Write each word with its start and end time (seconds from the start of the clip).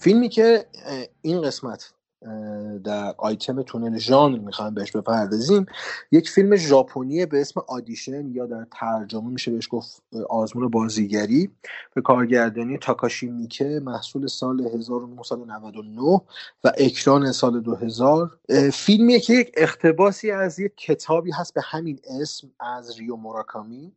فیلمی 0.00 0.28
که 0.28 0.66
این 1.22 1.42
قسمت 1.42 1.92
در 2.84 3.14
آیتم 3.18 3.62
تونل 3.62 3.98
ژانر 3.98 4.38
می‌خوایم 4.38 4.74
بهش 4.74 4.92
بپردازیم 4.92 5.66
یک 6.12 6.30
فیلم 6.30 6.56
ژاپنی 6.56 7.26
به 7.26 7.40
اسم 7.40 7.60
آدیشن 7.68 8.28
یا 8.28 8.46
در 8.46 8.66
ترجمه 8.70 9.30
میشه 9.30 9.50
بهش 9.50 9.68
گفت 9.70 10.02
آزمون 10.28 10.68
بازیگری 10.68 11.50
به 11.94 12.00
کارگردانی 12.00 12.78
تاکاشی 12.78 13.28
میکه 13.28 13.80
محصول 13.84 14.26
سال 14.26 14.60
1999 14.60 16.20
و 16.64 16.72
اکران 16.78 17.32
سال 17.32 17.60
2000 17.60 18.38
فیلمیه 18.72 19.20
که 19.20 19.32
یک 19.32 19.52
اقتباسی 19.56 20.30
از 20.30 20.58
یک 20.58 20.76
کتابی 20.76 21.30
هست 21.30 21.54
به 21.54 21.60
همین 21.64 22.00
اسم 22.20 22.50
از 22.60 22.98
ریو 22.98 23.16
موراکامی. 23.16 23.92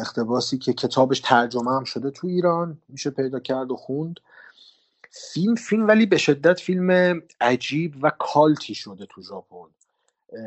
اقتباسی 0.00 0.58
که 0.58 0.72
کتابش 0.72 1.20
ترجمه 1.20 1.76
هم 1.76 1.84
شده 1.84 2.10
تو 2.10 2.26
ایران 2.26 2.78
میشه 2.88 3.10
پیدا 3.10 3.40
کرد 3.40 3.70
و 3.70 3.76
خوند. 3.76 4.20
فیلم 5.14 5.54
فیلم 5.54 5.88
ولی 5.88 6.06
به 6.06 6.18
شدت 6.18 6.60
فیلم 6.60 7.20
عجیب 7.40 7.94
و 8.02 8.12
کالتی 8.18 8.74
شده 8.74 9.06
تو 9.06 9.22
ژاپن. 9.22 9.70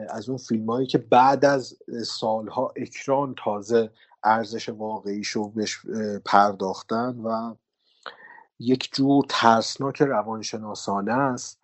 از 0.09 0.29
اون 0.29 0.37
فیلم 0.37 0.69
هایی 0.69 0.87
که 0.87 0.97
بعد 0.97 1.45
از 1.45 1.77
سالها 2.05 2.73
اکران 2.75 3.35
تازه 3.43 3.89
ارزش 4.23 4.69
واقعیشو 4.69 5.49
بهش 5.49 5.81
پرداختن 6.25 7.19
و 7.23 7.55
یک 8.59 8.89
جور 8.93 9.25
ترسناک 9.29 10.01
روانشناسانه 10.01 11.13
است 11.13 11.61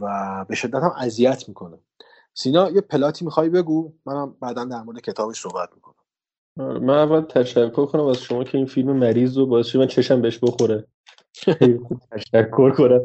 و 0.00 0.44
به 0.48 0.54
شدت 0.54 0.82
هم 0.82 0.94
اذیت 0.96 1.48
می‌کنه. 1.48 1.78
سینا 2.34 2.70
یه 2.70 2.80
پلاتی 2.80 3.24
می‌خوای 3.24 3.48
بگو؟ 3.48 3.92
منم 4.06 4.36
بعدا 4.40 4.64
در 4.64 4.82
مورد 4.82 5.00
کتابش 5.00 5.40
صحبت 5.40 5.68
می‌کنم. 5.74 5.94
آره، 6.60 6.78
من 6.78 6.98
اول 6.98 7.20
تشکر 7.20 7.86
کنم 7.86 8.06
از 8.06 8.16
شما 8.16 8.44
که 8.44 8.58
این 8.58 8.66
فیلم 8.66 8.92
مریض 8.92 9.38
رو 9.38 9.46
باعث 9.46 9.76
من 9.76 9.86
چشم 9.86 10.22
بهش 10.22 10.38
بخوره. 10.42 10.86
تشکر 12.12 12.70
کنم. 12.70 13.02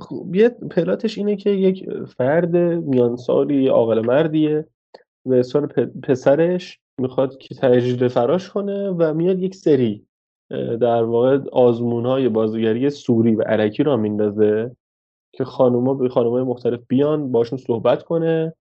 خب 0.00 0.34
یه 0.34 0.48
پلاتش 0.48 1.18
اینه 1.18 1.36
که 1.36 1.50
یک 1.50 1.90
فرد 2.04 2.56
میانسالی 2.56 3.68
عاقل 3.68 4.06
مردیه. 4.06 4.66
به 5.26 5.42
سال 5.42 5.66
پسرش 6.02 6.80
می‌خواد 6.98 7.38
که 7.38 7.54
تجربه 7.54 8.08
فراش 8.08 8.50
کنه 8.50 8.90
و 8.90 9.14
میاد 9.14 9.38
یک 9.38 9.54
سری 9.54 10.06
در 10.80 11.02
واقع 11.02 11.38
آزمون 11.52 12.06
های 12.06 12.28
بازیگری 12.28 12.90
سوری 12.90 13.34
و 13.34 13.42
عرکی 13.42 13.82
را 13.82 13.96
میندازه 13.96 14.76
که 15.32 15.44
خانوما 15.44 15.94
به 15.94 16.08
های 16.08 16.42
مختلف 16.42 16.80
بیان 16.88 17.32
باشون 17.32 17.58
صحبت 17.58 18.02
کنه 18.02 18.54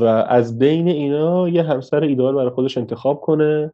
و 0.00 0.04
از 0.28 0.58
بین 0.58 0.88
اینا 0.88 1.48
یه 1.48 1.62
همسر 1.62 2.00
ایدال 2.00 2.34
برای 2.34 2.50
خودش 2.50 2.78
انتخاب 2.78 3.20
کنه 3.20 3.72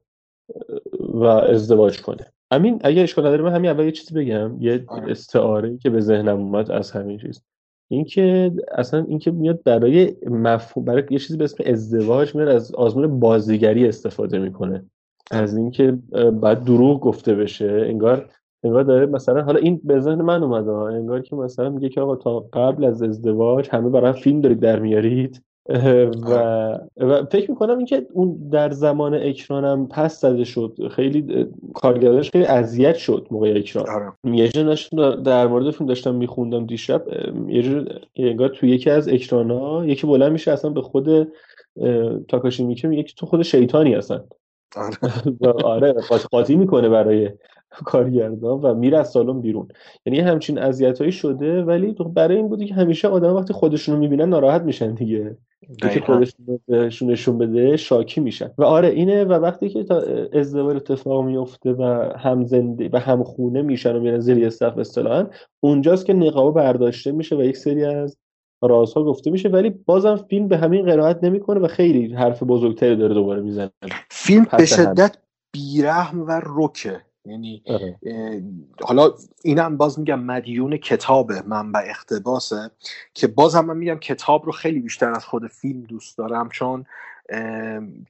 و 1.01 1.25
ازدواج 1.25 2.03
کنه. 2.03 2.33
همین 2.53 2.81
اگه 2.85 3.03
اشکال 3.03 3.27
نداره 3.27 3.43
من 3.43 3.55
همین 3.55 3.71
اول 3.71 3.85
یه 3.85 3.93
چیزی 3.93 4.15
بگم. 4.15 4.63
یه 4.63 4.85
آره. 4.89 5.11
استعاره 5.11 5.79
که 5.79 5.91
به 5.91 6.01
ذهنم 6.01 6.41
اومد 6.41 6.71
از 6.71 6.91
همین 6.91 7.19
چیز. 7.19 7.43
اینکه 7.91 8.53
اصلا 8.73 9.05
اینکه 9.09 9.31
میاد 9.31 9.63
برای 9.63 10.17
مفهوم 10.31 10.85
برای 10.85 11.03
یه 11.11 11.19
چیزی 11.19 11.37
به 11.37 11.45
اسم 11.45 11.65
ازدواج 11.67 12.35
میاد 12.35 12.49
از 12.49 12.75
آزمون 12.75 13.21
بازیگری 13.21 13.89
استفاده 13.89 14.39
می‌کنه. 14.39 14.85
از 15.31 15.57
اینکه 15.57 15.99
بعد 16.33 16.65
دروغ 16.65 17.01
گفته 17.01 17.35
بشه. 17.35 17.85
انگار 17.89 18.31
انگار 18.65 18.83
داره 18.83 19.07
مثلا 19.07 19.43
حالا 19.43 19.59
این 19.59 19.81
به 19.85 20.01
ذهن 20.01 20.23
من 20.23 20.43
اومده 20.43 20.71
انگار 20.71 21.23
که 21.23 21.37
مثلا 21.37 21.71
میگه 21.71 21.89
که 21.89 22.01
آقا 22.01 22.17
تا 22.17 22.41
قبل 22.41 22.85
از 22.85 23.03
ازدواج 23.03 23.69
همه 23.71 23.91
برای 23.91 24.13
فیلم 24.13 24.41
دارید 24.41 24.61
در 24.61 24.79
میارید. 24.79 25.43
و, 25.69 26.79
و 26.97 27.25
فکر 27.25 27.51
می‌کنم 27.51 27.77
اینکه 27.77 28.07
اون 28.13 28.49
در 28.53 28.71
زمان 28.71 29.15
اکرانم 29.15 29.89
پس 29.89 30.21
زده 30.21 30.45
شد. 30.45 30.77
خیلی 30.91 31.47
کارگردانش 31.75 32.31
خیلی 32.31 32.45
اذیت 32.45 32.97
شد 32.97 33.27
موقع 33.31 33.55
اکران. 33.57 33.89
آره. 33.89 34.13
یه 34.25 34.51
در 35.25 35.47
مورد 35.47 35.71
فیلم 35.71 35.89
داشتم 35.89 36.15
میخوندم 36.15 36.67
دیشب. 36.67 37.05
یه 37.49 37.85
انگار 38.17 38.49
تو 38.49 38.67
یکی 38.67 38.91
از 38.91 39.09
اکرانا 39.09 39.87
یکی 39.87 40.07
بلند 40.07 40.33
میشه 40.33 40.53
اصلا 40.53 40.71
به 40.71 40.83
خود 40.83 41.29
تاکاشی 42.29 42.65
میگه 42.65 42.89
میگه 42.89 43.03
تو 43.03 43.27
خود 43.27 43.43
شیطانی 43.43 43.95
هستن 43.95 44.25
آره. 44.77 44.97
آره 45.65 45.95
قاطی 46.31 46.57
می‌کنه 46.57 46.89
برای 46.89 47.31
کارگردان 47.71 48.61
و 48.61 48.75
میره 48.75 48.99
از 48.99 49.11
سالن 49.11 49.41
بیرون. 49.41 49.69
یعنی 50.07 50.21
همچین 50.21 50.59
اذیتایی 50.59 51.13
شده 51.13 51.63
ولی 51.63 51.97
برای 52.15 52.37
این 52.37 52.49
بودی 52.49 52.67
که 52.67 52.75
همیشه 52.75 53.09
آدم 53.09 53.35
وقتی 53.35 53.53
خودشون 53.53 53.95
رو 53.95 54.01
می‌بینن 54.01 54.29
ناراحت 54.29 54.63
میشن 54.63 54.95
دیگه. 54.95 55.37
که 55.81 56.01
خودشون 56.01 57.11
نشون 57.11 57.39
بده 57.39 57.77
شاکی 57.77 58.21
میشن. 58.21 58.51
و 58.59 58.65
آره 58.65 58.89
اینه 58.89 59.25
و 59.25 59.33
وقتی 59.33 59.69
که 59.69 59.85
تا 59.85 60.03
ازدواج 60.33 60.77
اتفاق 60.77 61.25
میفته 61.25 61.73
و 61.73 62.13
هم 62.17 62.45
زنده 62.45 62.91
و 62.93 62.97
هم 62.97 63.25
خونه 63.25 63.63
میشن 63.63 63.97
و 63.97 64.01
میرن 64.01 64.21
زیر 64.21 64.51
صف 64.51 64.79
اصطلاحا 64.79 65.27
اونجاست 65.61 66.07
که 66.07 66.13
نقابه 66.13 66.61
برداشته 66.61 67.13
میشه 67.13 67.37
و 67.37 67.43
یک 67.43 67.57
سری 67.57 67.85
از 67.85 68.17
رازها 68.63 69.05
گفته 69.05 69.31
میشه 69.31 69.49
ولی 69.49 69.71
بازم 69.71 70.17
فیلم 70.17 70.49
به 70.49 70.57
همین 70.57 70.87
قرائت 70.87 71.25
نمی‌کنه 71.25 71.61
و 71.61 71.67
خیلی 71.67 72.15
حرف 72.15 72.43
بزرگتری 72.43 72.97
داره 72.97 73.15
دوباره 73.15 73.43
می‌زنه. 73.43 73.71
فیلم 74.11 74.47
به 74.59 74.67
شدت 74.67 75.17
بیرحم 75.53 76.23
و 76.27 76.41
رکه. 76.47 77.01
یعنی 77.29 77.63
آره. 77.67 77.99
حالا 78.83 79.15
اینم 79.45 79.77
باز 79.77 79.99
میگم 79.99 80.21
مدیون 80.21 80.77
کتاب 80.77 81.33
منبع 81.33 81.85
اختباسه 81.87 82.71
که 83.15 83.27
باز 83.27 83.55
هم 83.55 83.67
من 83.67 83.77
میگم 83.77 83.99
کتاب 83.99 84.47
رو 84.47 84.53
خیلی 84.53 84.81
بیشتر 84.81 85.11
از 85.11 85.25
خود 85.25 85.47
فیلم 85.47 85.83
دوست 85.83 86.19
دارم 86.19 86.49
چون 86.49 86.87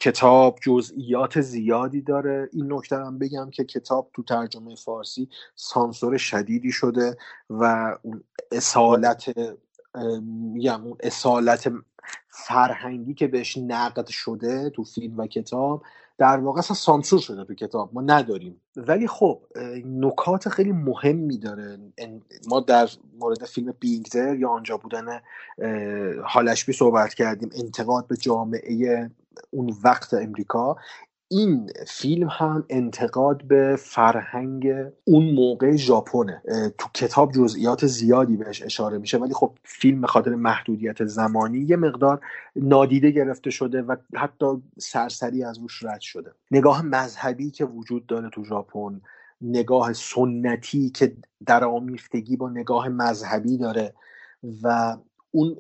کتاب 0.01 0.59
جزئیات 0.63 1.41
زیادی 1.41 2.01
داره 2.01 2.49
این 2.53 2.73
نکته 2.73 2.97
هم 2.97 3.19
بگم 3.19 3.51
که 3.51 3.65
کتاب 3.65 4.11
تو 4.13 4.23
ترجمه 4.23 4.75
فارسی 4.75 5.29
سانسور 5.55 6.17
شدیدی 6.17 6.73
شده 6.73 7.17
و 7.51 7.95
اون 8.03 8.25
اصالت 8.53 9.35
میگم 10.23 10.85
اون 10.85 10.97
اصالت 11.01 11.73
فرهنگی 12.29 13.15
که 13.15 13.27
بهش 13.27 13.59
نقد 13.59 14.07
شده 14.07 14.71
تو 14.71 14.85
فیلم 14.85 15.19
و 15.19 15.27
کتاب 15.27 15.83
در 16.19 16.41
واقع 16.41 16.59
اصلا 16.59 16.77
سانسور 16.77 17.21
شده 17.21 17.45
تو 17.45 17.55
کتاب 17.55 17.91
ما 17.95 18.01
نداریم. 18.01 18.61
ولی 18.77 19.07
خب 19.07 19.43
نکات 19.85 20.49
خیلی 20.49 20.73
مهمی 20.73 21.39
داره. 21.39 21.79
ما 22.49 22.61
در 22.61 22.89
مورد 23.21 23.45
فیلم 23.45 23.75
بینگزر 23.81 24.37
یا 24.37 24.49
آنجا 24.49 24.77
بودن 24.77 25.21
حالشبی 26.25 26.73
صحبت 26.73 27.15
کردیم 27.15 27.51
انتقاد 27.55 28.07
به 28.07 28.17
جامعه 28.17 29.11
اون 29.51 29.77
وقت 29.85 30.15
امریکا 30.15 30.77
این 31.31 31.71
فیلم 31.87 32.29
هم 32.31 32.65
انتقاد 32.69 33.43
به 33.43 33.77
فرهنگ 33.79 34.73
اون 35.05 35.35
موقع 35.35 35.77
ژاپنه. 35.77 36.43
تو 36.79 36.89
کتاب 36.95 37.33
جزئیات 37.33 37.87
زیادی 37.87 38.37
بهش 38.37 38.63
اشاره 38.63 38.99
میشه 38.99 39.19
ولی 39.19 39.35
خب 39.35 39.59
فیلم 39.65 40.01
به 40.01 40.07
خاطر 40.07 40.35
محدودیت 40.35 41.05
زمانی 41.05 41.59
یه 41.59 41.77
مقدار 41.77 42.21
نادیده 42.57 43.11
گرفته 43.11 43.51
شده 43.51 43.83
و 43.83 43.97
حتی 44.15 44.47
سرسری 44.79 45.45
از 45.45 45.59
روش 45.59 45.83
رد 45.83 46.01
شده. 46.01 46.31
نگاه 46.51 46.83
مذهبی 46.83 47.51
که 47.51 47.65
وجود 47.65 48.07
داره 48.07 48.31
تو 48.31 48.45
ژاپن 48.45 49.01
نگاه 49.41 49.93
سنتی 49.93 50.91
که 50.91 51.17
در 51.47 51.65
آمیختگی 51.65 52.37
با 52.37 52.49
نگاه 52.49 52.89
مذهبی 52.89 53.59
داره 53.59 53.95
و 54.63 54.97
اون 55.31 55.57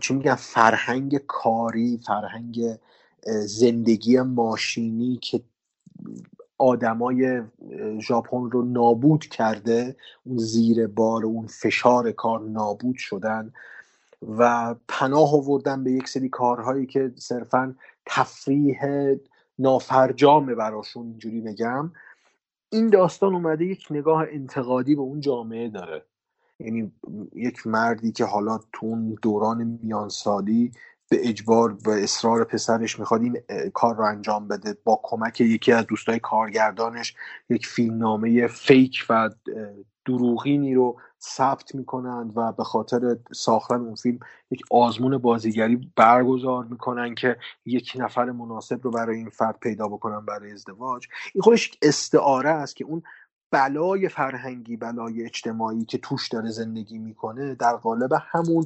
چی 0.00 0.14
میگن 0.14 0.34
فرهنگ 0.34 1.16
کاری 1.26 2.00
فرهنگ 2.06 2.78
زندگی 3.26 4.20
ماشینی 4.20 5.18
که 5.22 5.40
آدمای 6.58 7.42
ژاپن 8.00 8.50
رو 8.50 8.62
نابود 8.62 9.24
کرده 9.24 9.96
اون 10.24 10.38
زیر 10.38 10.86
بار 10.86 11.24
اون 11.24 11.46
فشار 11.46 12.12
کار 12.12 12.40
نابود 12.40 12.96
شدن 12.96 13.52
و 14.38 14.74
پناه 14.88 15.34
آوردن 15.34 15.84
به 15.84 15.92
یک 15.92 16.08
سری 16.08 16.28
کارهایی 16.28 16.86
که 16.86 17.12
صرفا 17.16 17.74
تفریح 18.06 18.78
نافرجامه 19.58 20.54
براشون 20.54 21.06
اینجوری 21.06 21.40
بگم. 21.40 21.92
این 22.70 22.90
داستان 22.90 23.34
اومده 23.34 23.64
یک 23.64 23.86
نگاه 23.90 24.24
انتقادی 24.30 24.94
به 24.94 25.00
اون 25.00 25.20
جامعه 25.20 25.68
داره. 25.68 26.04
یعنی 26.60 26.92
یک 27.34 27.66
مردی 27.66 28.12
که 28.12 28.24
حالا 28.24 28.60
تو 28.72 28.86
اون 28.86 29.18
دوران 29.22 29.78
میانسالی 29.82 30.72
به 31.10 31.28
اجبار 31.28 31.78
و 31.86 31.90
اصرار 31.90 32.44
پسرش 32.44 32.98
می‌خواد 32.98 33.22
این 33.22 33.36
کار 33.74 33.96
رو 33.96 34.04
انجام 34.04 34.48
بده 34.48 34.76
با 34.84 35.00
کمک 35.02 35.40
یکی 35.40 35.72
از 35.72 35.86
دوستای 35.86 36.18
کارگردانش 36.18 37.14
یک 37.50 37.66
فیلمنامه 37.66 38.46
فیک 38.46 39.06
و 39.10 39.30
دروغینی 40.06 40.74
رو 40.74 41.00
ثبت 41.20 41.74
می‌کنند 41.74 42.32
و 42.36 42.52
به 42.52 42.64
خاطر 42.64 43.16
ساختن 43.34 43.74
اون 43.74 43.94
فیلم 43.94 44.18
یک 44.50 44.60
آزمون 44.70 45.18
بازیگری 45.18 45.92
برگزار 45.96 46.64
می‌کنن 46.64 47.14
که 47.14 47.36
یک 47.66 47.92
نفر 47.96 48.24
مناسب 48.24 48.80
رو 48.82 48.90
برای 48.90 49.16
این 49.16 49.30
فرد 49.30 49.58
پیدا 49.60 49.88
بکنن 49.88 50.24
برای 50.24 50.52
ازدواج. 50.52 51.08
این 51.34 51.42
خودش 51.42 51.70
استعاره 51.82 52.50
است 52.50 52.76
که 52.76 52.84
اون 52.84 53.02
بلای 53.50 54.08
فرهنگی 54.08 54.76
بلای 54.76 55.24
اجتماعی 55.24 55.84
که 55.84 55.98
توش 55.98 56.28
داره 56.28 56.50
زندگی 56.50 56.98
می‌کنه 56.98 57.54
در 57.54 57.76
قالب 57.76 58.10
همون 58.30 58.64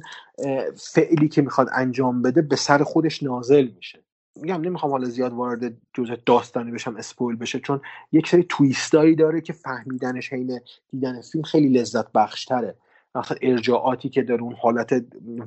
فعلی 0.75 1.27
که 1.27 1.41
می‌خواد 1.41 1.67
انجام 1.73 2.21
بده 2.21 2.41
به 2.41 2.55
سر 2.55 2.83
خودش 2.83 3.23
نازل 3.23 3.67
میشه. 3.75 4.03
میگم 4.35 4.61
نمی‌خوام 4.61 4.91
حالا 4.91 5.05
زیاد 5.05 5.33
وارد 5.33 5.73
جزء 5.93 6.15
داستانی 6.25 6.71
بشم 6.71 6.95
اسپویل 6.95 7.37
بشه 7.37 7.59
چون 7.59 7.81
یک 8.11 8.27
سری 8.27 8.45
تویستایی 8.49 9.15
داره 9.15 9.41
که 9.41 9.53
فهمیدنش 9.53 10.33
حین 10.33 10.59
دیدن 10.89 11.21
فیلم 11.21 11.43
خیلی 11.43 11.69
لذت 11.69 12.11
بخشتره. 12.11 12.75
مثلا 13.15 13.37
ارجاعاتی 13.41 14.09
که 14.09 14.23
داره 14.23 14.41
اون 14.41 14.55
حالت 14.61 15.05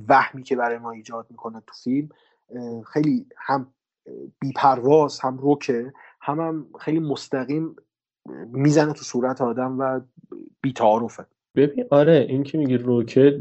وهمی 0.09 0.43
که 0.43 0.56
برای 0.56 0.79
ما 0.79 0.91
ایجاد 0.91 1.27
می‌کنه 1.31 1.62
تو 1.67 1.75
فیلم 1.85 2.09
خیلی 2.93 3.27
هم 3.37 3.73
بیپرواز 4.41 5.21
هم 5.21 5.39
روکه 5.39 5.93
هم, 6.21 6.41
هم 6.41 6.67
خیلی 6.81 7.00
مستقیم 7.00 7.77
می‌زنه 8.52 8.93
تو 8.93 9.05
صورت 9.05 9.40
آدم 9.40 9.78
و 9.78 10.00
بیتعارفه. 10.62 11.26
ببین 11.55 11.84
آره 11.90 12.26
این 12.28 12.43
که 12.43 12.58
میگی 12.58 12.76
روکه 12.76 13.40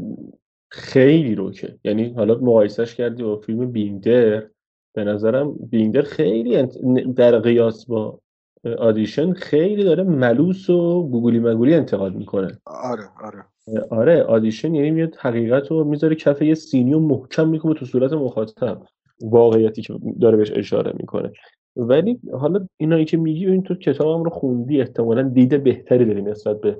خیلی 0.70 1.34
روکه 1.34 1.78
یعنی 1.84 2.12
حالا 2.12 2.34
مقایسش 2.34 2.94
کردی 2.94 3.22
با 3.22 3.36
فیلم 3.36 3.72
بیندر 3.72 4.46
به 4.94 5.04
نظرم 5.04 5.52
بیندر 5.52 6.02
خیلی 6.02 6.62
در 7.16 7.38
قیاس 7.38 7.86
با 7.86 8.20
آدیشن 8.78 9.32
خیلی 9.32 9.84
داره 9.84 10.02
ملوس 10.02 10.70
و 10.70 11.08
گوگلی 11.08 11.38
مگولی 11.38 11.74
انتقاد 11.74 12.14
می‌کنه. 12.14 12.58
آره 12.66 13.08
آره. 13.24 13.44
آره 13.90 14.22
آدیشن 14.22 14.74
یعنی 14.74 14.90
میاد 14.90 15.16
حقیقت 15.16 15.70
رو 15.70 15.84
می‌ذاره 15.84 16.14
کف 16.14 16.42
یه 16.42 16.54
سینی 16.54 16.94
و 16.94 16.98
محکم 16.98 17.48
می‌کنه 17.48 17.74
تو 17.74 17.86
صورت 17.86 18.12
مخاطب. 18.12 18.82
واقعیتی 19.22 19.82
که 19.82 19.94
داره 20.20 20.36
بهش 20.36 20.52
اشاره 20.52 20.92
می‌کنه. 20.96 21.32
ولی 21.76 22.20
حالا 22.32 22.68
اینایی 22.76 23.04
که 23.04 23.16
میگی 23.16 23.46
این 23.46 23.62
تو 23.62 23.74
کتابم 23.74 24.24
رو 24.24 24.30
خوندی 24.30 24.80
احتمالا 24.80 25.22
دیده 25.22 25.58
بهتری 25.58 26.04
داری 26.04 26.22
نسبت 26.22 26.60
به 26.60 26.78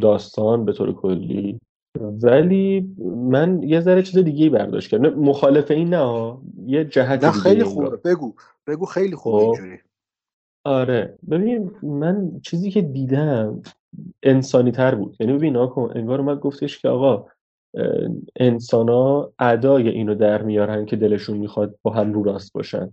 داستان 0.00 0.64
به 0.64 0.72
طور 0.72 0.92
کلی. 0.92 1.60
ولی 2.00 2.94
من 3.16 3.62
یه 3.62 3.80
ذره 3.80 4.02
چیز 4.02 4.18
دیگه 4.18 4.50
برداشت 4.50 4.90
کردم. 4.90 5.14
مخالف 5.14 5.70
این 5.70 5.94
نه 5.94 6.36
یه 6.66 6.84
جهت 6.84 7.24
نه 7.24 7.30
خیلی 7.30 7.64
خوبه. 7.64 7.96
بگو. 8.04 8.34
بگو 8.66 8.86
خیلی 8.86 9.16
خوبه 9.16 9.38
خب. 9.38 9.44
اینجوری. 9.44 9.78
آره. 10.64 11.18
ببین 11.30 11.70
من 11.82 12.40
چیزی 12.40 12.70
که 12.70 12.82
دیدم 12.82 13.62
انسانی 14.22 14.72
تر 14.72 14.94
بود. 14.94 15.16
یعنی 15.20 15.32
ببین 15.32 15.52
ناکن 15.52 15.92
انگار 15.94 16.20
اومد 16.20 16.40
گفتش 16.40 16.78
که 16.78 16.88
آقا 16.88 17.26
انسان 18.36 18.88
ادای 19.38 19.88
اینو 19.88 20.14
در 20.14 20.42
میارن 20.42 20.86
که 20.86 20.96
دلشون 20.96 21.38
می‌خواد 21.38 21.74
با 21.82 21.90
هم 21.90 22.12
رو 22.12 22.22
راست 22.22 22.52
باشن. 22.52 22.92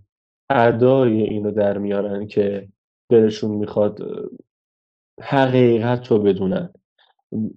ادای 0.50 1.22
اینو 1.22 1.50
در 1.50 1.78
میارن 1.78 2.26
که 2.26 2.68
دلشون 3.08 3.50
می‌خواد 3.50 4.02
حقیقت 5.20 6.06
رو 6.06 6.18
بدونن. 6.18 6.70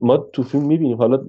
ما 0.02 0.18
تو 0.18 0.44
فیلم 0.44 0.66
می‌بینیم 0.66 0.98
حالا 0.98 1.28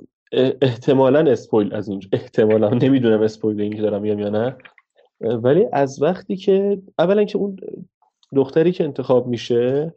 احتمالا 0.62 1.30
اسپویل 1.30 1.74
از 1.74 1.88
اینجا. 1.88 2.08
احتمالا 2.12 2.68
نمی‌دونم 2.68 3.22
اسپویل 3.22 3.60
این 3.60 3.72
که 3.72 3.82
دارم 3.82 4.04
یا 4.04 4.28
نه. 4.28 4.56
ولی 5.20 5.66
از 5.72 6.02
وقتی 6.02 6.36
که 6.36 6.82
اولا 6.98 7.24
که 7.24 7.38
اون 7.38 7.56
دختری 8.34 8.72
که 8.72 8.84
انتخاب 8.84 9.26
میشه 9.26 9.94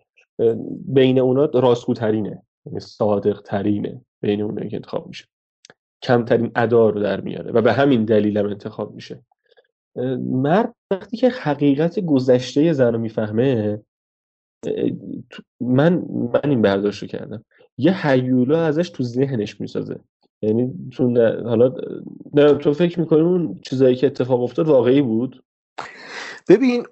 بین 0.87 1.19
اونا 1.19 1.45
راستگوترینه 1.45 2.43
یعنی 2.65 2.79
صادق 2.79 3.41
ترینه 3.41 4.01
بین 4.21 4.41
اونایی 4.41 4.69
که 4.69 4.75
انتخاب 4.75 5.07
میشه. 5.07 5.25
کمترین 6.05 6.51
ادا 6.55 6.89
رو 6.89 7.01
در 7.01 7.21
میاره 7.21 7.51
و 7.51 7.61
به 7.61 7.73
همین 7.73 8.05
دلیل 8.05 8.37
هم 8.37 8.45
انتخاب 8.45 8.95
میشه. 8.95 9.21
مرد 10.19 10.73
وقتی 10.91 11.17
که 11.17 11.29
حقیقت 11.29 11.99
گذشته 11.99 12.73
زن 12.73 12.93
رو 12.93 12.99
می‌فهمه 12.99 13.81
من 15.61 15.93
من 16.33 16.49
این 16.49 16.61
برداشت 16.61 17.01
رو 17.01 17.07
کردم. 17.07 17.45
یه 17.77 18.07
حیولا 18.07 18.65
ازش 18.65 18.89
تو 18.89 19.03
ذهنش 19.03 19.61
می‌سازه. 19.61 19.99
یعنی 20.41 20.73
تو 20.91 21.03
حالا 21.45 21.73
تو 22.53 22.73
فکر 22.73 22.99
می‌کنی 22.99 23.21
اون 23.21 23.59
چیزایی 23.63 23.95
که 23.95 24.07
اتفاق 24.07 24.41
افتاد 24.41 24.67
واقعی 24.67 25.01
بود؟ 25.01 25.43
ببین 26.49 26.85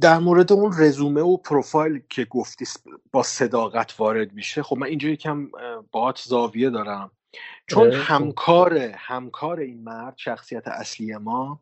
در 0.00 0.18
مورد 0.18 0.52
اون 0.52 0.72
رزومه 0.78 1.20
و 1.20 1.36
پروفایل 1.36 2.00
که 2.10 2.24
گفتی 2.24 2.64
با 3.12 3.22
صداقت 3.22 4.00
وارد 4.00 4.32
میشه 4.32 4.62
خب 4.62 4.76
من 4.76 4.86
اینجا 4.86 5.08
یکم 5.08 5.48
باهات 5.92 6.18
زاویه 6.18 6.70
دارم. 6.70 7.10
چون. 7.66 7.92
همکار 7.92 8.78
همکار 8.78 9.60
این 9.60 9.84
مرد 9.84 10.14
شخصیت 10.16 10.68
اصلی 10.68 11.16
ما 11.16 11.60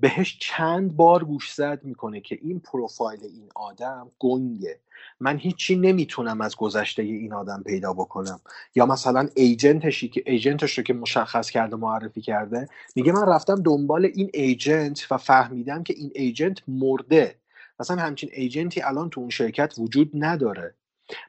بهش 0.00 0.38
چند 0.40 0.96
بار 0.96 1.24
گوش 1.24 1.52
زد 1.52 1.84
می‌کنه 1.84 2.20
که 2.20 2.38
این 2.42 2.60
پروفایل 2.60 3.20
این 3.22 3.48
آدم 3.54 4.10
گنگه. 4.18 4.80
من 5.20 5.38
هیچی 5.38 5.76
نمی‌تونم 5.76 6.40
از 6.40 6.56
گذشته 6.56 7.02
این 7.02 7.32
آدم 7.32 7.62
پیدا 7.66 7.92
بکنم. 7.92 8.40
یا 8.74 8.86
مثلا 8.86 9.28
ایجنتشی 9.34 10.08
که 10.08 10.22
ایجنتش 10.26 10.78
رو 10.78 10.84
که 10.84 10.94
مشخص 10.94 11.50
کرده 11.50 11.76
معرفی 11.76 12.20
کرده 12.20 12.68
میگه 12.96 13.12
من 13.12 13.28
رفتم 13.28 13.62
دنبال 13.62 14.04
این 14.14 14.30
ایجنت 14.34 15.12
و 15.12 15.16
فهمیدم 15.16 15.82
که 15.82 15.94
این 15.96 16.10
ایجنت 16.14 16.58
مرده. 16.68 17.34
مثلا 17.80 17.96
همچین 18.02 18.30
ایجنتی 18.32 18.80
الان 18.82 19.10
تو 19.10 19.20
اون 19.20 19.30
شرکت 19.30 19.74
وجود 19.78 20.10
نداره. 20.14 20.74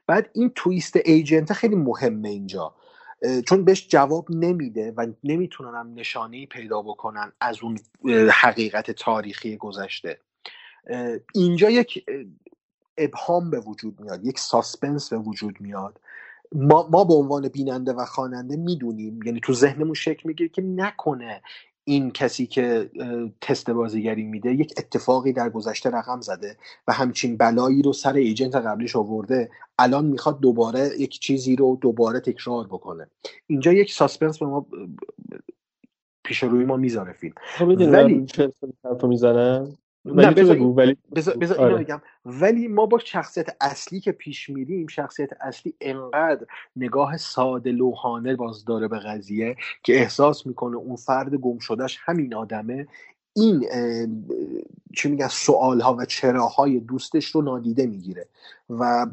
بعد 0.08 0.30
این 0.34 0.52
تویست 0.56 0.96
ایجنت 1.06 1.54
خیلی 1.54 1.76
مهمه 1.76 2.30
اینجا. 2.30 2.76
چون 3.48 3.66
بهش 3.66 3.88
جواب 3.88 4.26
نمیده 4.30 4.94
و 4.98 5.08
نمی‌تونن 5.24 5.94
نشانه 5.94 6.46
پیدا 6.46 6.82
بکنن 6.82 7.32
از 7.42 7.58
اون 7.64 7.80
حقیقت 8.30 8.92
تاریخی 8.92 9.58
گذشته. 9.58 10.20
اینجا 11.34 11.70
یک 11.70 12.06
ابهام 12.98 13.50
به 13.50 13.60
وجود 13.60 14.00
میاد 14.00 14.26
یک 14.26 14.40
suspense 14.40 15.10
به 15.10 15.18
وجود 15.18 15.62
میاد. 15.62 16.02
ما, 16.52 16.88
ما 16.92 17.04
به 17.04 17.14
عنوان 17.14 17.48
بیننده 17.48 17.94
و 17.94 18.06
خواننده 18.06 18.56
می‌دونیم 18.56 19.20
یعنی 19.26 19.40
تو 19.40 19.54
ذهنمون 19.54 19.94
شکل 19.94 20.22
می‌گیره 20.30 20.50
که 20.50 20.62
نکنه 20.62 21.42
این 21.84 22.12
کسی 22.12 22.46
که 22.48 22.90
تست 23.42 23.70
بازیگری 23.70 24.24
میده 24.24 24.54
یک 24.54 24.74
اتفاقی 24.78 25.34
در 25.34 25.50
گذشته 25.50 25.90
رقم 25.90 26.22
زده 26.22 26.58
و 26.88 26.94
همچین 26.94 27.38
بلایی 27.38 27.82
رو 27.82 27.94
سر 27.94 28.14
agent 28.14 28.56
قبلیش 28.56 28.96
آورده 28.96 29.50
الان 29.80 30.06
می‌خواد 30.06 30.40
دوباره 30.40 30.90
یک 31.00 31.20
چیزی 31.20 31.56
رو 31.56 31.78
دوباره 31.82 32.20
تکرار 32.20 32.68
بکنه. 32.68 33.08
اینجا 33.48 33.74
یک 33.74 33.94
suspense 33.94 34.40
به 34.40 34.46
ما 34.46 34.66
پیش 36.24 36.44
روی 36.44 36.66
ما 36.66 36.78
می‌ذاره 36.78 37.14
فیلم. 37.14 37.34
خب، 37.58 37.68
ولی 37.68 38.26
می‌زنم 39.04 39.78
ولی 40.06 40.52
آره. 41.58 41.76
بگم. 41.76 42.02
ولی 42.26 42.68
ما 42.68 42.86
با 42.86 43.00
شخصیت 43.00 43.56
اصلی 43.62 44.00
که 44.00 44.12
پیش 44.12 44.50
میریم 44.50 44.88
شخصیت 44.88 45.30
اصلی 45.42 45.74
انقدر 45.82 46.46
نگاه 46.76 47.18
ساده 47.18 47.72
لوحانه 47.72 48.36
باز 48.36 48.66
داره 48.66 48.88
به 48.88 49.00
قضیه 49.00 49.56
که 49.84 50.00
احساس 50.00 50.48
می‌کنه 50.48 50.78
اون 50.78 50.96
فرد 50.96 51.36
گم 51.36 51.60
شدهش 51.60 51.98
همین 52.02 52.34
آدمه. 52.34 52.88
این 53.34 53.66
چی 54.96 55.10
میگن 55.10 55.28
سوال 55.28 55.82
ها 55.82 55.96
و 55.96 56.06
چراهای 56.06 56.80
دوستش 56.80 57.26
رو 57.26 57.42
نادیده 57.42 57.88
می‌گیره 57.88 58.28
و 58.70 59.08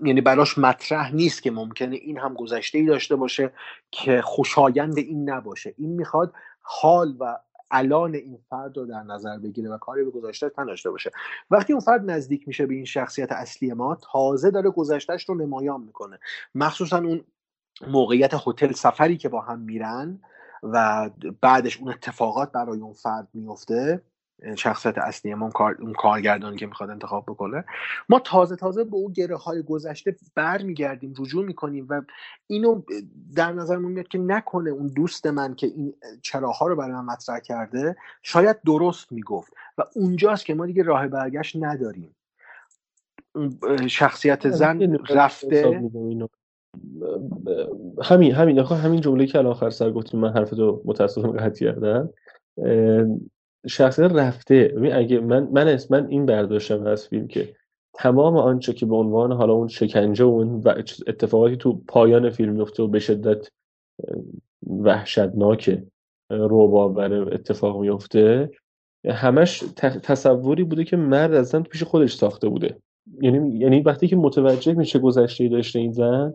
یعنی 0.00 0.20
براش 0.20 0.58
مطرح 0.58 1.14
نیست 1.14 1.42
که 1.42 1.50
ممکنه 1.50 1.96
این 1.96 2.18
هم 2.18 2.34
گذشته 2.34 2.78
ای 2.78 2.86
داشته 2.86 3.16
باشه 3.16 3.52
که 3.90 4.20
خوشایند 4.22 4.98
این 4.98 5.30
نباشه. 5.30 5.74
این 5.78 5.90
می‌خواد 5.90 6.32
حال 6.60 7.16
و 7.20 7.38
الان 7.70 8.14
این 8.14 8.38
فرد 8.50 8.76
رو 8.76 8.86
در 8.86 9.02
نظر 9.02 9.38
بگیره 9.38 9.70
و 9.70 9.78
کاری 9.78 10.04
به 10.04 10.10
گذشته 10.10 10.50
نداشته 10.58 10.90
باشه. 10.90 11.10
وقتی 11.50 11.72
اون 11.72 11.80
فرد 11.80 12.10
نزدیک 12.10 12.48
میشه 12.48 12.66
به 12.66 12.74
این 12.74 12.84
شخصیت 12.84 13.32
اصلی 13.32 13.72
ما 13.72 13.98
تازه 14.12 14.50
داره 14.50 14.70
گذشتهش 14.70 15.28
رو 15.28 15.34
نمایان 15.34 15.80
می‌کنه. 15.80 16.18
مخصوصا 16.54 16.98
اون 16.98 17.24
موقعیت 17.88 18.34
هتل 18.46 18.72
سفری 18.72 19.16
که 19.16 19.28
با 19.28 19.40
هم 19.40 19.58
میرن 19.58 20.20
و 20.62 21.10
بعدش 21.40 21.80
اون 21.80 21.88
اتفاقات 21.88 22.52
برای 22.52 22.80
اون 22.80 22.92
فرد 22.92 23.28
میفته 23.34 24.02
شخصیت 24.56 24.98
اصلی 24.98 25.34
ما 25.34 25.50
اون, 25.80 25.92
کارگردانی 25.92 26.56
که 26.56 26.66
می‌خواد 26.66 26.90
انتخاب 26.90 27.24
بکنه. 27.28 27.64
ما 28.08 28.18
تازه 28.18 28.56
تازه 28.56 28.84
به 28.84 28.96
اون 28.96 29.12
گره 29.12 29.36
های 29.36 29.62
گذشته 29.62 30.16
برمیگردیم 30.34 31.14
رجوع 31.18 31.44
می‌کنیم 31.44 31.86
و 31.90 32.02
اینو 32.46 32.82
در 33.36 33.52
نظرمون 33.52 33.92
میاد 33.92 34.08
که 34.08 34.18
نکنه 34.18 34.70
اون 34.70 34.86
دوست 34.86 35.26
من 35.26 35.54
که 35.54 35.66
این 35.66 35.94
چراها 36.22 36.66
رو 36.66 36.76
برای 36.76 36.92
من 36.92 37.04
مطرح 37.04 37.38
کرده 37.38 37.96
شاید 38.22 38.56
درست 38.66 39.12
می‌گفت. 39.12 39.52
و 39.78 39.82
اونجاست 39.94 40.46
که 40.46 40.54
ما 40.54 40.66
دیگه 40.66 40.82
راه 40.82 41.08
برگشت 41.08 41.56
نداریم. 41.60 42.14
شخصیت 43.86 44.50
زن 44.50 44.98
رفته. 45.10 45.90
همین 48.02 48.32
همین 48.34 48.58
همین 48.58 49.00
جمله 49.00 49.26
که 49.26 49.38
الان 49.38 49.52
آخر 49.52 49.70
سر 49.70 49.90
گفتیم 49.90 50.20
من 50.20 50.32
حرفتو 50.32 50.82
متاسفانه 50.84 51.38
قطع 51.40 51.64
کردم. 51.64 52.10
شخصیت 53.66 54.12
رفته. 54.12 54.74
اگه 54.92 55.20
من 55.20 55.48
من 55.52 55.78
من 55.90 56.06
این 56.06 56.26
برداشتم 56.26 56.86
از 56.86 57.08
فیلم 57.08 57.26
که 57.26 57.54
تمام 57.94 58.36
آنچه 58.36 58.72
که 58.72 58.86
به 58.86 58.96
عنوان 58.96 59.32
حالا 59.32 59.52
اون 59.52 59.68
شکنجه 59.68 60.24
و 60.24 60.28
اون 60.28 60.62
اتفاقاتی 61.06 61.56
تو 61.56 61.82
پایان 61.88 62.30
فیلم 62.30 62.52
میفته 62.52 62.82
و 62.82 62.88
به 62.88 62.98
شدت 62.98 63.48
وحشتناک 64.66 65.82
روباور 66.30 67.34
اتفاق 67.34 67.80
میفته 67.80 68.50
همش 69.08 69.64
تصوری 70.02 70.64
بوده 70.64 70.84
که 70.84 70.96
مرد 70.96 71.34
از 71.34 71.48
زن 71.48 71.62
پیش 71.62 71.82
خودش 71.82 72.14
ساخته 72.14 72.48
بوده. 72.48 72.78
یعنی 73.22 73.58
یعنی 73.58 73.80
وقتی 73.80 74.08
که 74.08 74.16
متوجه 74.16 74.72
میشه 74.74 74.98
گذشته 74.98 75.48
داشته 75.48 75.78
این 75.78 75.92
زن 75.92 76.34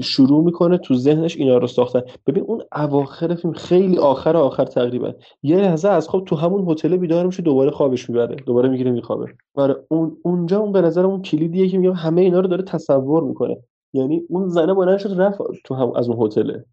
شروع 0.00 0.44
می‌کنه 0.44 0.78
تو 0.78 0.94
ذهنش 0.94 1.36
اینا 1.36 1.58
رو 1.58 1.66
ساختن. 1.66 2.02
ببین 2.26 2.44
اون 2.44 2.62
اواخر 2.76 3.34
فیلم 3.34 3.54
خیلی 3.54 3.98
آخر 3.98 4.36
آخر 4.36 4.64
تقریبا. 4.64 5.12
یه 5.42 5.56
لحظه 5.56 5.88
از 5.88 6.08
خواب 6.08 6.24
تو 6.24 6.36
همون 6.36 6.70
هتل 6.70 6.96
بیدار 6.96 7.26
میشه 7.26 7.42
دوباره 7.42 7.70
خوابش 7.70 8.10
می‌بره 8.10 8.36
دوباره 8.36 8.68
می‌گیره 8.68 8.90
میخوابه. 8.90 9.26
آره 9.54 9.76
اون 9.88 10.16
اونجا 10.22 10.58
اون 10.58 10.72
به 10.72 10.80
نظر 10.80 11.06
اون 11.06 11.22
کلیدیه 11.22 11.68
که 11.68 11.78
میگم 11.78 11.92
همه 11.92 12.20
اینا 12.20 12.40
رو 12.40 12.48
داره 12.48 12.62
تصور 12.62 13.22
می‌کنه. 13.22 13.56
یعنی 13.92 14.22
اون 14.28 14.48
زنه 14.48 14.74
بلند 14.74 14.98
شد 14.98 15.20
رفت 15.20 15.38
تو 15.64 15.74
هم 15.74 15.92
از 15.96 16.08
اون 16.08 16.26
هتله 16.26 16.64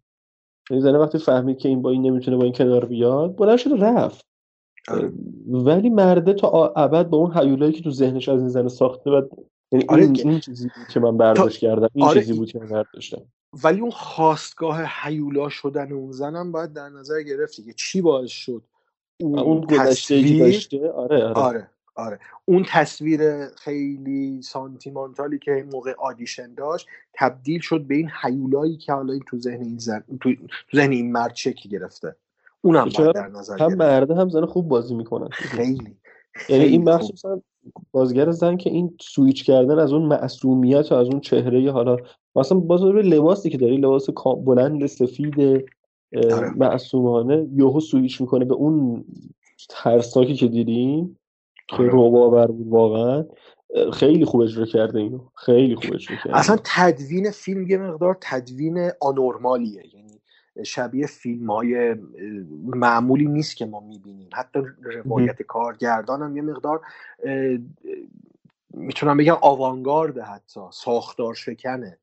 یعنی 0.70 0.82
زنه 0.82 0.98
وقتی 0.98 1.18
فهمید 1.18 1.58
که 1.58 1.68
این 1.68 1.82
با 1.82 1.90
این 1.90 2.02
نمی‌تونه 2.02 2.36
با 2.36 2.44
این 2.44 2.52
کنار 2.52 2.84
بیاد 2.84 3.36
بلند 3.36 3.58
شد 3.58 3.70
رفت. 3.78 4.26
آره. 4.88 5.12
ولی 5.48 5.90
مرده 5.90 6.32
تا 6.32 6.72
ابد 6.76 7.08
با 7.08 7.18
اون 7.18 7.32
حیولایی 7.32 7.72
که 7.72 7.82
تو 7.82 7.90
ذهنش 7.90 8.28
از 8.28 8.40
این 8.40 8.48
زنه 8.48 8.68
ساخته 8.68 9.10
و 9.10 9.22
یعنی 9.72 9.84
آره 9.88 10.02
این, 10.02 10.28
این 10.28 10.40
چیزی 10.40 10.70
بود 10.76 10.88
که 10.88 11.00
من 11.00 11.16
برداشت 11.16 11.58
کردم 11.58 11.88
این 11.94 12.04
آره 12.04 12.20
چیزی 12.20 12.32
بود 12.32 12.52
که 12.52 12.58
من 12.58 12.66
برداشتم. 12.66 13.22
ولی 13.64 13.80
اون 13.80 13.90
خواستگاه 13.90 14.82
حیولا 14.84 15.48
شدن 15.48 15.92
اون 15.92 16.12
زنم 16.12 16.52
باید 16.52 16.72
در 16.72 16.88
نظر 16.88 17.22
گرفتی 17.22 17.62
که 17.62 17.72
چی 17.72 18.00
باعث 18.00 18.30
شد 18.30 18.62
اون, 19.20 19.38
اون 19.38 19.66
تصویر 19.66 20.44
داشته؟ 20.44 20.90
آره 20.90 21.24
آره. 21.24 21.32
آره 21.34 21.70
آره. 21.94 22.18
اون 22.44 22.64
تصویر 22.68 23.46
خیلی 23.46 24.42
سانتیمانتالی 24.42 25.38
که 25.38 25.66
موقع 25.72 25.94
آدیشن 25.98 26.54
داشت 26.54 26.86
تبدیل 27.14 27.60
شد 27.60 27.80
به 27.80 27.94
این 27.94 28.10
حیولایی 28.22 28.76
که 28.76 28.92
حالا 28.92 29.12
این 29.12 29.22
تو 29.26 29.38
ذهن 29.38 29.62
این 29.62 29.78
زن 29.78 30.04
تو, 30.20 30.34
ذهن 30.76 30.90
این 30.90 31.12
مرد 31.12 31.34
شکل 31.34 31.68
گرفته. 31.68 32.16
اونم 32.60 32.88
باید 32.98 33.14
در 33.14 33.28
نظر 33.28 33.58
هم 33.58 33.74
مرده 33.74 34.14
هم 34.14 34.28
زن 34.28 34.46
خوب 34.46 34.68
بازی 34.68 34.94
می‌کنن. 34.94 35.28
خیلی 35.28 35.96
یعنی 36.48 36.64
این 36.64 36.84
مخصوصا 36.84 37.42
بازیگر 37.92 38.30
زن 38.30 38.56
که 38.56 38.70
این 38.70 38.96
سویچ 39.00 39.44
کردن 39.44 39.78
از 39.78 39.92
اون 39.92 40.02
معصومیت 40.02 40.92
و 40.92 40.94
از 40.94 41.08
اون 41.08 41.20
چهره 41.20 41.72
حالا 41.72 41.96
مثلا 42.36 42.58
باز 42.58 42.82
لباسی 42.82 43.50
که 43.50 43.58
داری 43.58 43.76
لباس 43.76 44.06
بلند 44.44 44.86
سفید 44.86 45.64
آره. 46.32 46.50
معصومانه 46.56 47.48
یهو 47.52 47.80
سویچ 47.80 48.20
می‌کنه 48.20 48.44
به 48.44 48.54
اون 48.54 49.04
ترسناکی 49.68 50.34
که 50.34 50.48
دیدیم 50.48 51.18
که 51.68 51.76
آره. 51.76 51.88
روباور 51.88 52.46
بود 52.46 52.68
واقعا 52.68 53.24
خیلی 53.92 54.24
خوب 54.24 54.40
اجرا 54.40 54.64
کرده 54.64 54.98
اینو 54.98 55.20
خیلی 55.34 55.74
خوب 55.74 55.94
اجرا 55.94 56.16
کرده 56.16 56.38
اصلا 56.38 56.58
تدوین 56.64 57.30
فیلم 57.30 57.70
یه 57.70 57.78
مقدار 57.78 58.18
تدوین 58.20 58.90
آنورمالیه 59.00 59.82
یعنی 59.94 60.09
شبیه 60.64 61.06
فیلم 61.06 61.50
های 61.50 61.94
معمولی 62.64 63.26
نیست 63.26 63.56
که 63.56 63.66
ما 63.66 63.80
می‌بینیم. 63.80 64.28
حتی 64.32 64.60
روایت 64.82 65.42
کارگردان 65.42 66.22
هم 66.22 66.36
یه 66.36 66.42
مقدار 66.42 66.80
می‌تونم 68.74 69.16
بگم 69.16 69.36
آوانگارده 69.40 70.22
حتی 70.22 70.60
ساختار 70.70 71.34
شکنه. 71.34 71.98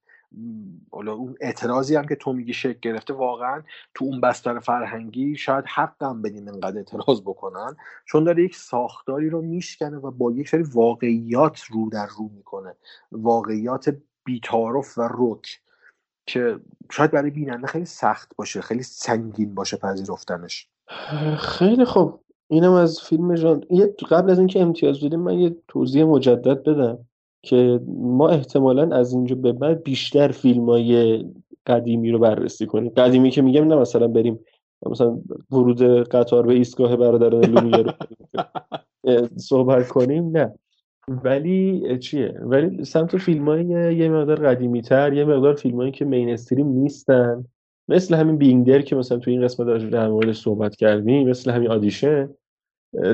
حالا 0.92 1.13
اون 1.13 1.36
اعتراضی 1.42 1.96
هم 1.96 2.08
که 2.08 2.16
تو 2.16 2.34
میگی 2.34 2.54
شکل 2.54 2.80
گرفته 2.82 3.13
واقعا 3.13 3.63
تو 3.94 4.06
اون 4.06 4.22
بستر 4.22 4.60
فرهنگی 4.60 5.36
شاید 5.36 5.66
حقم 5.68 6.22
بدیم 6.22 6.48
انقدر 6.48 6.77
اعتراض 6.77 7.22
بکنن 7.22 7.75
چون 8.06 8.24
داره 8.24 8.44
یک 8.44 8.56
ساختاری 8.56 9.30
رو 9.30 9.42
میشکنه 9.42 9.98
و 9.98 10.12
با 10.12 10.32
یک 10.32 10.50
سری 10.50 10.63
واقعیات 10.63 11.62
رو 11.62 11.89
در 11.89 12.08
رو 12.18 12.30
می‌کنه. 12.36 12.75
واقعیات 13.12 13.98
بیتارف 14.24 14.98
و 14.98 15.10
رک. 15.12 15.60
که 16.28 16.60
شاید 16.92 17.12
برای 17.12 17.32
بیننده 17.32 17.68
خیلی 17.68 17.86
سخت 17.86 18.36
باشه 18.36 18.62
خیلی 18.62 18.84
سنگین 18.84 19.56
باشه 19.56 19.78
پذیرفتنش. 19.78 20.70
خیلی 21.38 21.86
خوب. 21.86 22.20
اینم 22.48 22.72
از 22.72 23.02
فیلم 23.02 23.36
جان 23.36 23.64
یه 23.70 23.96
قبل 24.10 24.30
از 24.30 24.40
اینکه 24.40 24.62
امتیاز 24.62 25.04
بدیم 25.04 25.20
من 25.20 25.40
یه 25.40 25.56
توضیح 25.68 26.04
مجدد 26.04 26.64
بدم 26.64 26.98
که 27.44 27.80
ما 27.88 28.30
احتمالا 28.30 28.96
از 28.96 29.14
اینجا 29.14 29.36
به 29.36 29.54
بعد 29.54 29.84
بیشتر 29.84 30.28
فیلم 30.28 30.70
های 30.70 31.26
قدیمی 31.68 32.12
رو 32.12 32.20
بررسی 32.20 32.66
کنیم. 32.66 32.90
قدیمی 32.90 33.30
که 33.30 33.42
میگم 33.42 33.68
نه 33.68 33.76
مثلا 33.76 34.08
بریم 34.08 34.40
مثلا 34.86 35.20
ورود 35.52 35.82
قطار 36.10 36.46
به 36.46 36.54
ایستگاه 36.54 36.96
برادران 36.96 37.46
لومیه 37.46 37.78
رو 37.78 37.92
صحبت 39.50 39.88
کنیم 39.88 40.38
نه. 40.38 40.54
ولی 41.24 41.98
چیه؟ 42.00 42.40
ولی 42.42 42.86
سمت 42.86 43.18
فیلم 43.18 43.50
های 43.50 43.96
یه 43.96 44.10
مقدار 44.10 44.48
قدیمی 44.48 44.82
تر 44.82 45.14
یه 45.14 45.26
مقدار 45.26 45.56
فیلم 45.56 45.78
هایی 45.78 45.92
که 45.92 46.06
مینستریم 46.06 46.68
نیستن. 46.68 47.46
مثل 47.90 48.16
همین 48.16 48.38
بینگدر 48.38 48.82
که 48.82 48.96
مثلا 48.96 49.18
تو 49.18 49.32
این 49.32 49.42
قسمت 49.42 49.90
در 49.90 50.08
موردش 50.08 50.42
صحبت 50.42 50.76
کردیم 50.76 51.30
مثل 51.30 51.52
همین 51.52 51.72
آدیشن 51.72 52.30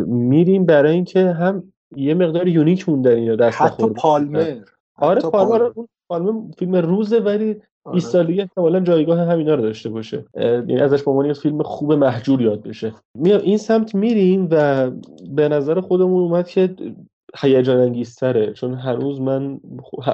میریم 0.06 0.66
برای 0.66 0.94
اینکه 0.94 1.32
هم 1.32 1.74
یه 1.96 2.14
مقدار 2.14 2.48
یونیک 2.48 2.90
موندن 2.90 3.16
اینا 3.16 3.36
دست 3.36 3.62
حتی 3.62 3.90
پالمر. 3.90 4.56
آره 4.96 5.22
پالمر 5.22 5.70
پالمر. 6.10 6.52
فیلم 6.60 6.76
روزه 6.76 7.20
ولی 7.20 7.54
20 7.54 7.62
آره. 7.86 8.00
سالگی 8.00 8.42
احتمالا 8.42 8.80
جایگاه 8.80 9.20
همینا 9.20 9.56
رو 9.56 9.62
داشته 9.62 9.90
باشه. 9.90 10.26
یعنی 10.36 10.80
ازش 10.80 11.04
به 11.04 11.12
عنوان 11.12 11.34
فیلم 11.34 11.64
خوب 11.64 11.94
محجور 11.94 12.42
یاد 12.42 12.64
بشه. 12.64 12.94
میام 13.18 13.42
این 13.42 13.58
سمت 13.58 13.96
میریم 13.96 14.48
و 14.52 14.92
به 15.30 15.50
نظر 15.50 15.80
خودمون 15.80 16.24
اومد 16.24 16.48
که 16.48 16.76
هیجان 17.38 17.78
انگیزتره 17.78 18.54
چون 18.54 18.74
هنوز 18.74 19.22
من 19.22 19.60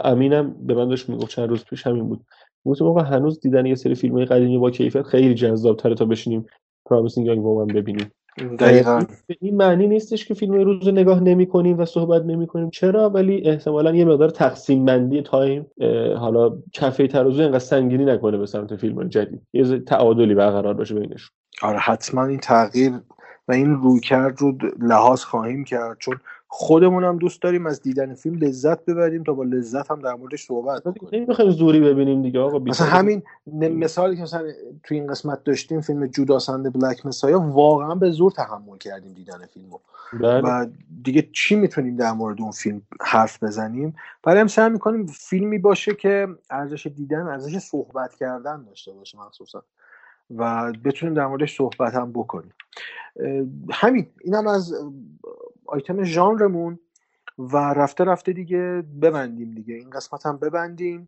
امینم 0.03 0.55
به 0.65 0.73
من 0.73 0.89
داشت 0.89 1.09
می‌گفت 1.09 1.29
چند 1.29 1.49
روز 1.49 1.65
پیش 1.65 1.87
همین 1.87 2.09
بود. 2.09 2.25
گفتم 2.65 2.85
آقا 2.85 3.01
هنوز 3.01 3.39
دیدن 3.39 3.65
یه 3.65 3.75
سری 3.75 3.95
فیلم 3.95 4.15
های 4.15 4.25
قدیمی 4.25 4.57
با 4.57 4.71
کیفیت 4.71 5.03
خیلی 5.03 5.33
جذاب 5.33 5.77
تره 5.77 5.95
تا 5.95 6.05
بشینیم 6.05 6.45
Promising 6.85 7.27
Young 7.27 7.45
Woman 7.45 7.67
ببینیم. 7.67 8.11
دقیقا. 8.59 9.03
این 9.39 9.55
معنی 9.55 9.87
نیستش 9.87 10.25
که 10.25 10.33
فیلم 10.33 10.53
روز 10.53 10.87
نگاه 10.87 11.23
نمی 11.23 11.45
کنیم 11.45 11.79
و 11.79 11.85
صحبت 11.85 12.25
نمی 12.25 12.47
کنیم 12.47 12.69
چرا؟ 12.69 13.09
ولی 13.09 13.49
احتمالا 13.49 13.95
یه 13.95 14.05
مقدار 14.05 14.29
تقسیم 14.29 14.85
بندی 14.85 15.21
time 15.21 15.65
حالا 16.17 16.57
کفه 16.73 17.07
ترازو 17.07 17.41
اینقدر 17.41 17.59
سنگینی 17.59 18.05
نکنه 18.05 18.37
به 18.37 18.45
سمت 18.45 18.75
فیلم 18.75 19.07
جدید. 19.07 19.41
یه 19.53 19.79
تعادلی 19.79 20.35
برقرار 20.35 20.73
باشه 20.73 20.95
بینش 20.95 21.31
آره 21.61 21.77
حتما 21.77 22.25
این 22.25 22.39
تغییر 22.39 22.91
و 23.47 23.51
این 23.51 23.75
رویکرد 23.75 24.41
رو 24.41 24.57
لحاظ 24.79 25.23
خواهیم 25.23 25.63
کرد. 25.63 25.97
چون 25.99 26.15
خودمون 26.51 27.03
هم 27.03 27.17
دوست 27.17 27.41
داریم 27.41 27.65
از 27.65 27.81
دیدن 27.81 28.13
فیلم 28.13 28.35
لذت 28.35 28.85
ببریم 28.85 29.23
تا 29.23 29.33
با 29.33 29.43
لذت 29.43 29.91
هم 29.91 29.99
در 29.99 30.13
موردش 30.13 30.45
صحبت 30.45 30.83
کنیم. 30.83 31.23
نمی‌خوایم 31.23 31.51
زوری 31.51 31.79
ببینیم 31.79 32.21
دیگه 32.21 32.39
آقا 32.39 32.59
مثلا 32.59 32.87
همین 32.87 33.23
مثالی 33.55 34.15
که 34.15 34.21
مثلا 34.21 34.43
تو 34.83 34.95
این 34.95 35.07
قسمت 35.07 35.43
داشتیم 35.43 35.81
فیلم 35.81 36.07
جوداسند 36.07 36.73
بلک 36.73 37.05
مسایا 37.05 37.39
واقعا 37.39 37.95
به 37.95 38.11
زور 38.11 38.31
تحمل 38.31 38.77
کردیم 38.77 39.13
دیدن 39.13 39.45
فیلمو. 39.53 39.79
بله. 40.13 40.41
و 40.41 40.65
دیگه 41.03 41.29
چی 41.33 41.55
می‌تونیم 41.55 41.95
در 41.95 42.11
مورد 42.11 42.41
اون 42.41 42.51
فیلم 42.51 42.81
حرف 43.01 43.43
بزنیم؟ 43.43 43.95
برای 44.23 44.39
هم 44.39 44.47
سعی 44.47 44.69
می‌کنیم 44.69 45.05
فیلمی 45.05 45.57
باشه 45.57 45.95
که 45.95 46.27
ارزش 46.49 46.87
دیدن 46.87 47.27
ارزش 47.27 47.57
صحبت 47.57 48.15
کردن 48.15 48.63
داشته 48.63 48.91
باشه 48.91 49.17
مخصوصا. 49.17 49.63
و 50.37 50.73
بتونیم 50.85 51.15
در 51.15 51.27
موردش 51.27 51.57
صحبت 51.57 51.93
هم 51.93 52.11
بکنیم. 52.11 52.53
همین 53.71 54.07
اینم 54.23 54.47
از 54.47 54.73
آیتم 55.71 56.03
ژانرمون 56.03 56.79
و 57.37 57.57
رفته 57.57 58.03
رفته 58.03 58.33
دیگه 58.33 58.83
ببندیم 59.01 59.51
دیگه. 59.51 59.75
این 59.75 59.89
قسمت 59.89 60.25
هم 60.25 60.37
ببندیم. 60.37 61.07